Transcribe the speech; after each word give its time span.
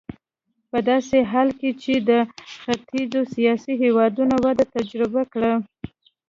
په 0.69 0.77
داسې 0.89 1.17
حال 1.31 1.49
کې 1.59 1.71
چې 1.81 1.93
د 2.09 2.11
ختیځې 2.63 3.21
اسیا 3.53 3.75
هېوادونو 3.83 4.35
وده 4.45 4.65
تجربه 4.75 5.21
کړه. 5.33 5.53